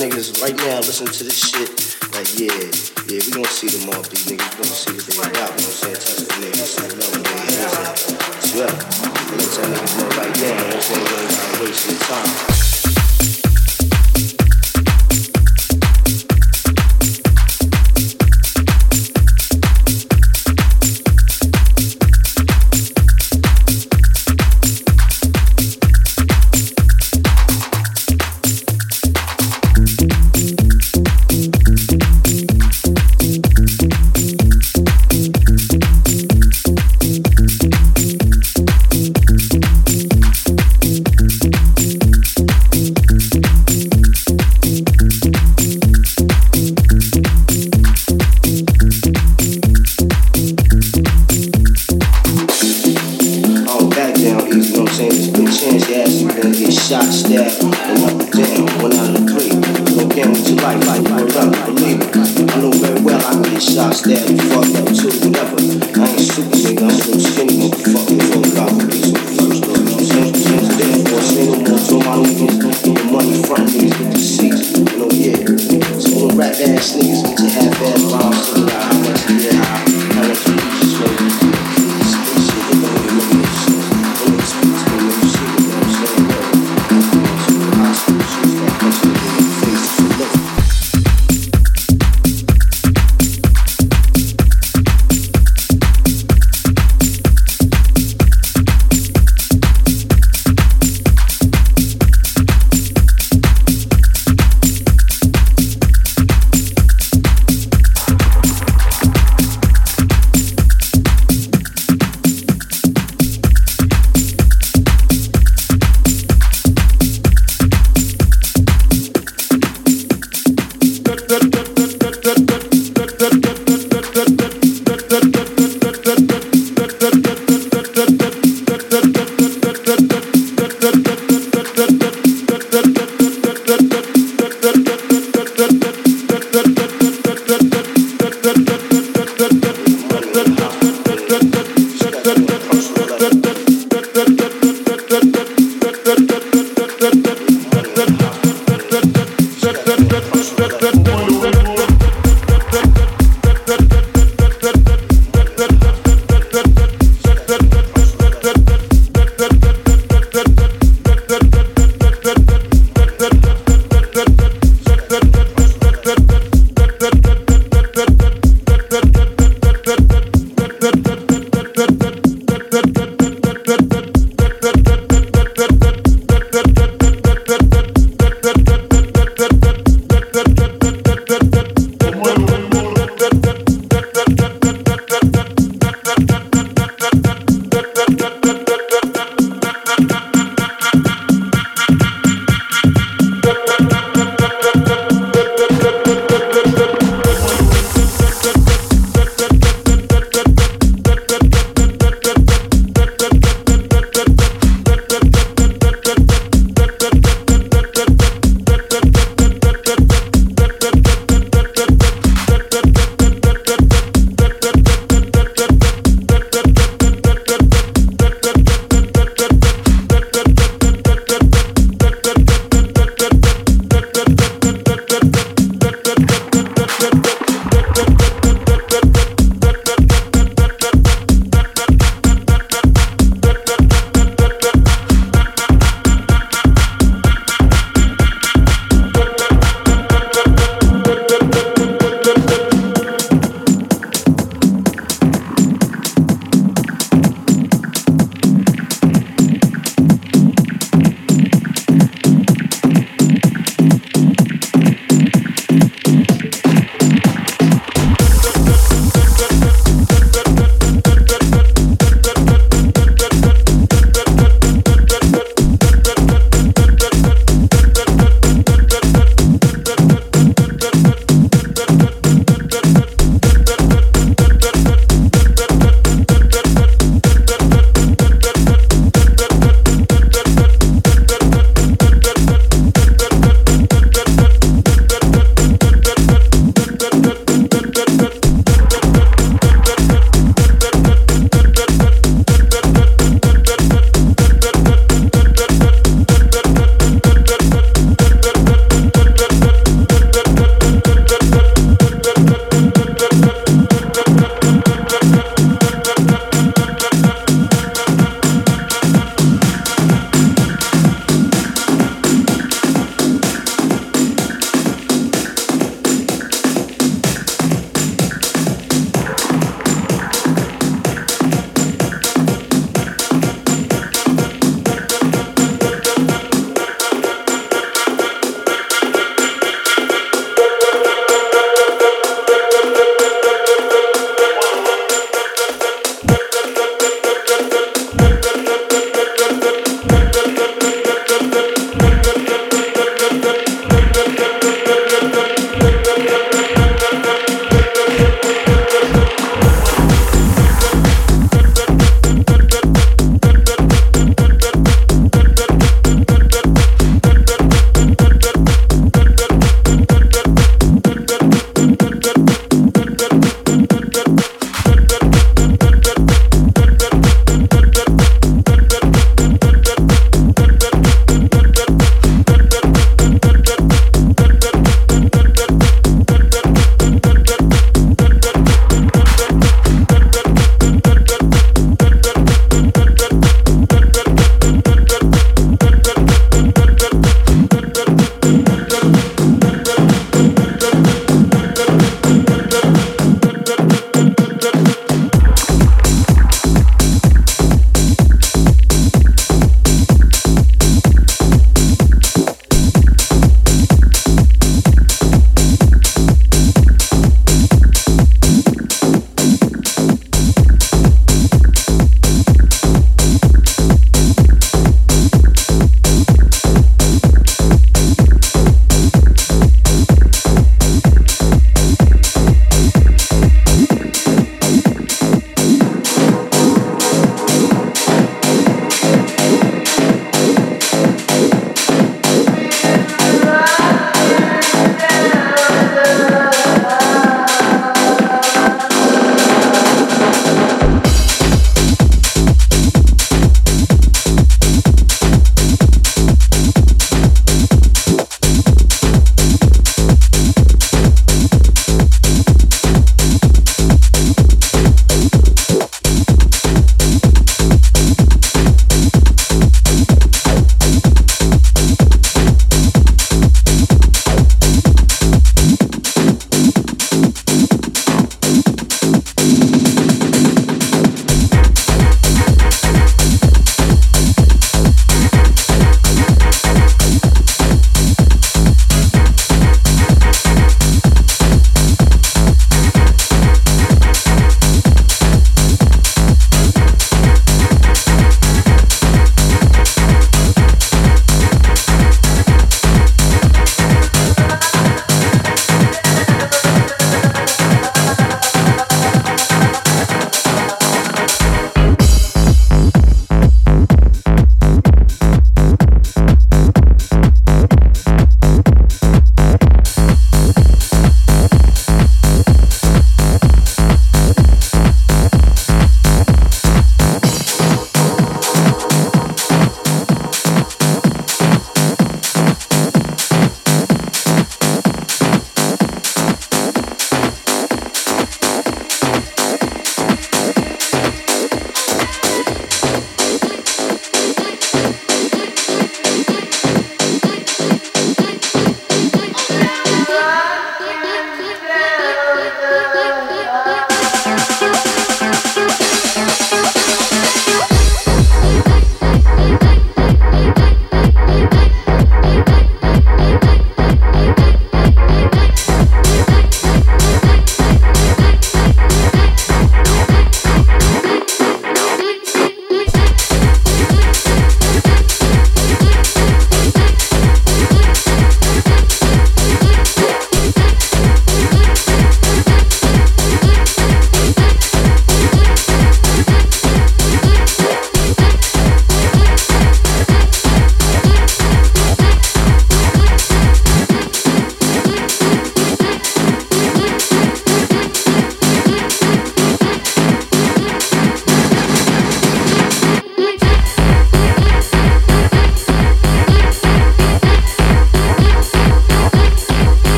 niggas 0.00 0.40
right 0.40 0.56
now 0.56 0.78
listen 0.78 1.06
to 1.06 1.24
this 1.24 1.50
shit, 1.50 1.68
like, 2.14 2.26
yeah, 2.40 2.48
yeah, 3.06 3.20
we 3.26 3.32
gonna 3.32 3.46
see 3.48 3.68
them 3.68 3.90
all, 3.94 4.02
these 4.02 4.24
niggas. 4.24 4.50
We 4.56 4.62
gonna 4.62 4.64
see 4.64 4.92
what 4.96 5.04
they 5.04 5.16
got. 5.16 5.28
You 5.28 5.34
know 5.34 5.50
what 5.50 5.88
I'm 5.88 5.94
saying? 5.94 6.19